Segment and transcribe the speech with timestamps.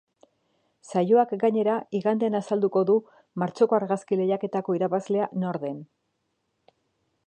[0.91, 2.97] Saioak, gainera, igandean azalduko du
[3.45, 5.79] martxoko argazki lehiaketako irabazlea nor den.